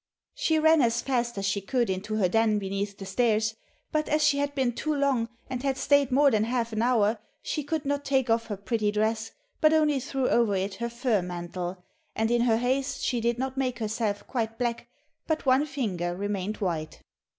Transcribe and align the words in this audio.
She 0.33 0.57
ran 0.57 0.81
as 0.81 0.99
fast 0.99 1.37
as 1.37 1.45
she 1.45 1.61
could 1.61 1.87
into 1.87 2.15
her 2.15 2.27
den 2.27 2.57
beneath 2.57 2.97
the 2.97 3.05
stairs, 3.05 3.53
but 3.91 4.09
as 4.09 4.23
she 4.23 4.39
had 4.39 4.55
been 4.55 4.73
too 4.73 4.95
long, 4.95 5.29
and 5.47 5.61
had 5.61 5.77
stayed 5.77 6.11
more 6.11 6.31
than 6.31 6.45
half 6.45 6.73
an 6.73 6.81
hour 6.81 7.19
she 7.43 7.63
could 7.63 7.85
not 7.85 8.03
take 8.03 8.27
off 8.27 8.47
her 8.47 8.57
pretty 8.57 8.91
dress, 8.91 9.29
but 9.59 9.73
only 9.73 9.99
threw 9.99 10.27
over 10.27 10.55
it 10.55 10.73
her 10.77 10.89
fur 10.89 11.21
mantle, 11.21 11.83
and 12.15 12.31
in 12.31 12.41
her 12.41 12.57
haste 12.57 13.03
she 13.03 13.21
did 13.21 13.37
not 13.37 13.57
make 13.57 13.77
herself 13.77 14.25
quite 14.25 14.57
black, 14.57 14.87
but 15.27 15.45
one 15.45 15.67
finger 15.67 16.15
remained 16.15 16.57
white. 16.57 17.03